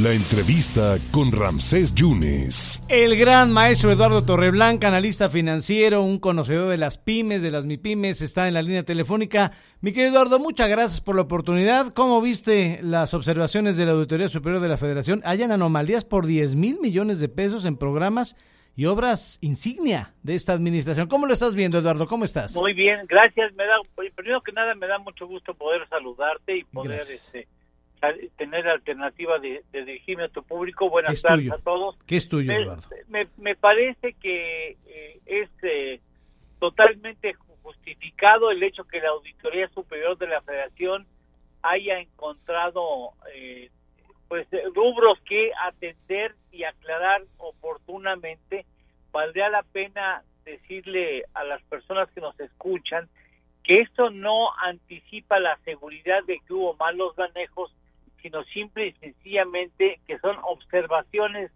[0.00, 2.82] La entrevista con Ramsés Yunes.
[2.88, 8.22] El gran maestro Eduardo Torreblanca, analista financiero, un conocedor de las pymes, de las MIPYMES,
[8.22, 9.52] está en la línea telefónica.
[9.82, 11.92] Mi querido Eduardo, muchas gracias por la oportunidad.
[11.92, 15.20] ¿Cómo viste las observaciones de la Auditoría Superior de la Federación?
[15.26, 18.34] Hayan anomalías por 10 mil millones de pesos en programas
[18.74, 21.06] y obras insignia de esta administración.
[21.06, 22.06] ¿Cómo lo estás viendo, Eduardo?
[22.06, 22.56] ¿Cómo estás?
[22.56, 23.52] Muy bien, gracias.
[23.56, 23.74] Me da,
[24.14, 27.46] primero que nada, me da mucho gusto poder saludarte y poder este,
[28.36, 30.90] tener alternativa de, dirigirme a tu público.
[30.90, 31.96] Buenas tardes a todos.
[32.06, 32.88] ¿Qué es tuyo, Eduardo?
[33.08, 36.00] Me, parece que eh, es eh,
[36.58, 41.06] totalmente justificado el hecho que la Auditoría Superior de la Federación
[41.62, 43.70] haya encontrado eh,
[44.26, 48.66] pues rubros que atender y aclarar oportunamente.
[49.12, 53.08] Valdría la pena decirle a las personas que nos escuchan
[53.62, 57.72] que esto no anticipa la seguridad de que hubo malos manejos
[58.22, 61.50] sino simple y sencillamente que son observaciones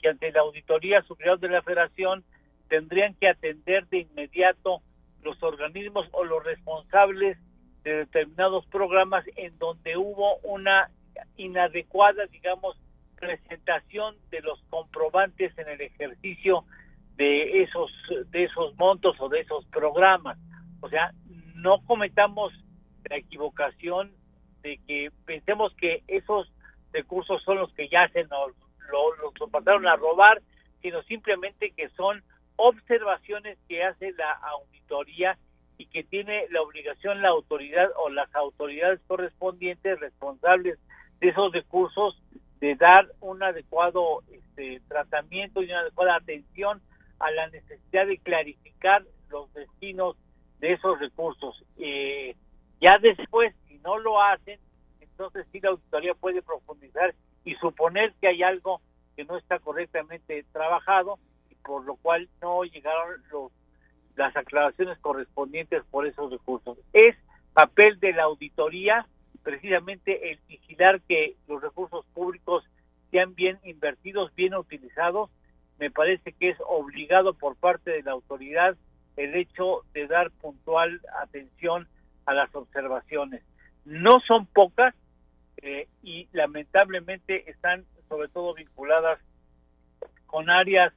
[0.00, 2.24] que ante la Auditoría Superior de la Federación
[2.68, 4.80] tendrían que atender de inmediato
[5.22, 7.38] los organismos o los responsables
[7.82, 10.90] de determinados programas en donde hubo una
[11.36, 12.76] inadecuada, digamos,
[13.16, 16.64] presentación de los comprobantes en el ejercicio
[17.16, 17.90] de esos
[18.30, 20.38] de esos montos o de esos programas.
[20.80, 21.12] O sea,
[21.54, 22.52] no cometamos
[23.08, 24.12] la equivocación
[24.70, 26.52] de que pensemos que esos
[26.92, 28.52] recursos son los que ya se nos
[28.92, 30.40] los pasaron a robar,
[30.80, 32.22] sino simplemente que son
[32.56, 35.38] observaciones que hace la auditoría
[35.76, 40.78] y que tiene la obligación la autoridad o las autoridades correspondientes responsables
[41.20, 42.22] de esos recursos
[42.60, 46.80] de dar un adecuado este, tratamiento y una adecuada atención
[47.18, 50.16] a la necesidad de clarificar los destinos
[50.60, 51.64] de esos recursos.
[51.78, 52.36] Eh,
[52.80, 54.58] ya después, no lo hacen,
[55.00, 57.14] entonces sí la auditoría puede profundizar
[57.44, 58.80] y suponer que hay algo
[59.16, 61.18] que no está correctamente trabajado
[61.50, 63.52] y por lo cual no llegaron los,
[64.16, 66.78] las aclaraciones correspondientes por esos recursos.
[66.92, 67.16] Es
[67.52, 69.06] papel de la auditoría
[69.42, 72.64] precisamente el vigilar que los recursos públicos
[73.10, 75.30] sean bien invertidos, bien utilizados.
[75.78, 78.76] Me parece que es obligado por parte de la autoridad
[79.16, 81.88] el hecho de dar puntual atención
[82.26, 83.42] a las observaciones.
[83.84, 84.94] No son pocas
[85.58, 89.20] eh, y lamentablemente están sobre todo vinculadas
[90.26, 90.92] con áreas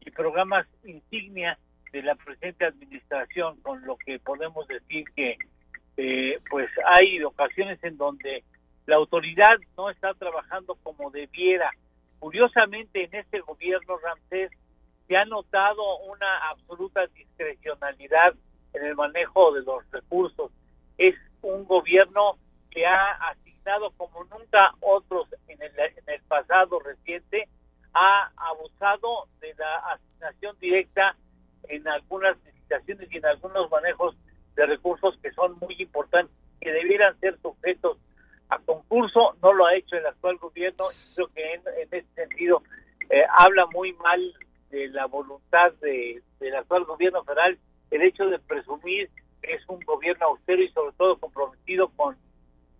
[0.00, 1.58] y programas insignia
[1.92, 5.36] de la presente administración, con lo que podemos decir que
[5.96, 8.44] eh, pues hay ocasiones en donde
[8.86, 11.70] la autoridad no está trabajando como debiera.
[12.18, 14.50] Curiosamente en este gobierno Ramsés
[15.08, 18.34] se ha notado una absoluta discrecionalidad
[18.74, 20.50] en el manejo de los recursos.
[22.70, 27.48] Que ha asignado como nunca otros en el, en el pasado reciente,
[27.94, 31.16] ha abusado de la asignación directa
[31.68, 34.14] en algunas licitaciones y en algunos manejos
[34.54, 37.98] de recursos que son muy importantes, que debieran ser sujetos
[38.48, 42.62] a concurso, no lo ha hecho el actual gobierno, y creo que en, ese sentido
[43.10, 44.20] eh, habla muy mal
[44.70, 47.58] de la voluntad de, del actual gobierno federal,
[47.90, 49.10] el hecho de presumir
[49.42, 52.16] que es un gobierno austero y sobre todo comprometido con,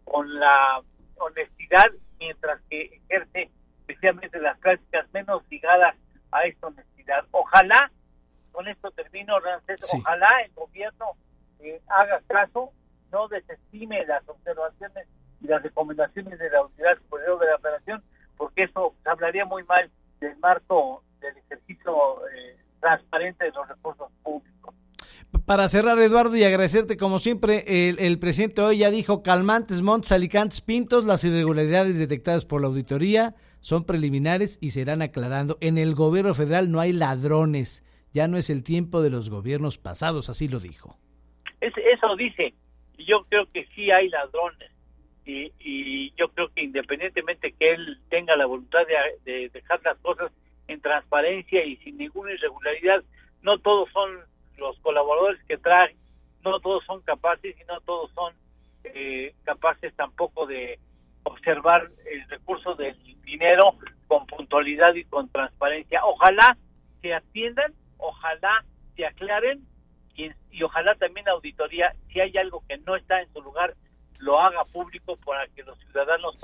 [0.04, 0.82] con la
[1.16, 3.50] honestidad, mientras que ejerce
[3.80, 5.94] especialmente las prácticas menos ligadas
[6.32, 7.24] a esta honestidad.
[7.30, 7.90] Ojalá,
[8.52, 11.06] con esto termino, Rancés, ojalá el gobierno
[11.60, 12.72] eh, haga caso,
[13.12, 15.06] no desestime las observaciones
[15.40, 18.02] y las recomendaciones de la Autoridad Superior de la Operación,
[18.36, 19.90] porque eso hablaría muy mal
[20.20, 24.74] del marco del ejercicio eh, transparente de los recursos públicos.
[25.44, 30.12] Para cerrar, Eduardo, y agradecerte como siempre, el, el, presidente hoy ya dijo calmantes, montes,
[30.12, 33.34] alicantes, pintos, las irregularidades detectadas por la auditoría
[33.66, 35.58] son preliminares y serán aclarando.
[35.60, 39.76] En el gobierno federal no hay ladrones, ya no es el tiempo de los gobiernos
[39.76, 40.96] pasados, así lo dijo
[41.96, 42.54] eso dice.
[42.98, 44.70] Yo creo que sí hay ladrones.
[45.24, 48.86] Y, y yo creo que independientemente que él tenga la voluntad
[49.24, 50.30] de, dejar las cosas
[50.68, 53.02] en transparencia y sin ninguna irregularidad,
[53.42, 54.20] no todos son
[54.56, 55.96] los colaboradores que traen,
[56.44, 58.34] no todos son capaces y no todos son
[58.84, 60.78] eh, capaces tampoco de
[61.26, 63.74] observar el recurso del dinero
[64.06, 66.04] con puntualidad y con transparencia.
[66.04, 66.56] Ojalá
[67.02, 68.64] se atiendan, ojalá
[68.94, 69.66] se aclaren
[70.14, 70.30] y,
[70.62, 73.74] ojalá también la auditoría, si hay algo que no está en su lugar,
[74.18, 76.34] lo haga público para que los ciudadanos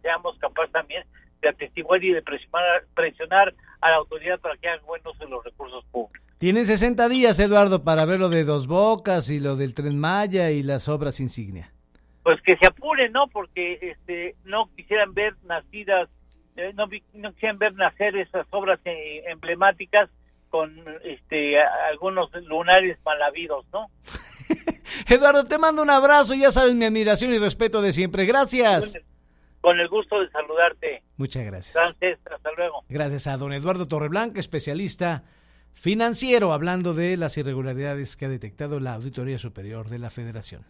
[0.00, 1.04] seamos capaces también
[1.42, 5.44] de atestiguar y de presionar, presionar a la autoridad para que hagan buenos de los
[5.44, 6.22] recursos públicos.
[6.38, 10.50] Tienen 60 días, Eduardo, para ver lo de Dos Bocas y lo del Tren Maya
[10.50, 11.72] y las obras insignia.
[12.22, 13.26] Pues que se apuren, ¿no?
[13.28, 16.08] Porque este no quisieran ver nacidas
[16.56, 20.10] eh, no, no quisieran ver nacer esas obras eh, emblemáticas
[20.50, 20.70] con
[21.02, 21.58] este
[21.90, 23.86] algunos lunares mal habidos, ¿no?
[25.08, 28.26] Eduardo, te mando un abrazo, ya sabes mi admiración y respeto de siempre.
[28.26, 28.98] Gracias.
[29.62, 31.02] Con el gusto de saludarte.
[31.16, 31.74] Muchas gracias.
[31.74, 32.84] Gracias, hasta luego.
[32.88, 35.24] Gracias a don Eduardo Torreblanca, especialista
[35.72, 40.66] financiero, hablando de las irregularidades que ha detectado la Auditoría Superior de la Federación.